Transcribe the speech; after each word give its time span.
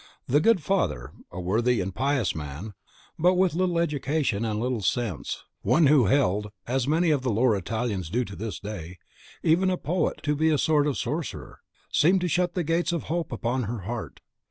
The 0.25 0.39
good 0.41 0.63
father, 0.63 1.11
a 1.31 1.39
worthy 1.39 1.79
and 1.79 1.93
pious 1.93 2.33
man, 2.33 2.73
but 3.19 3.35
with 3.35 3.53
little 3.53 3.77
education 3.77 4.43
and 4.43 4.59
less 4.59 4.87
sense, 4.87 5.43
one 5.61 5.85
who 5.85 6.07
held 6.07 6.47
(as 6.65 6.87
many 6.87 7.11
of 7.11 7.21
the 7.21 7.29
lower 7.29 7.55
Italians 7.55 8.09
do 8.09 8.25
to 8.25 8.35
this 8.35 8.59
day) 8.59 8.97
even 9.43 9.69
a 9.69 9.77
poet 9.77 10.19
to 10.23 10.35
be 10.35 10.49
a 10.49 10.57
sort 10.57 10.87
of 10.87 10.97
sorcerer, 10.97 11.59
seemed 11.91 12.21
to 12.21 12.27
shut 12.27 12.55
the 12.55 12.63
gates 12.63 12.91
of 12.91 13.03
hope 13.03 13.31
upon 13.31 13.65
her 13.65 13.81
heart. 13.81 14.21